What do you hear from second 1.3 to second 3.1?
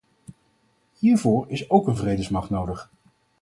is ook een vredesmacht nodig.